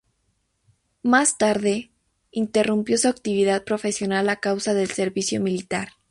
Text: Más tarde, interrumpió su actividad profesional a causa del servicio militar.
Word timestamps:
Más 1.03 1.37
tarde, 1.37 1.91
interrumpió 2.31 2.97
su 2.97 3.07
actividad 3.07 3.63
profesional 3.65 4.29
a 4.29 4.37
causa 4.37 4.73
del 4.73 4.89
servicio 4.89 5.39
militar. 5.39 5.89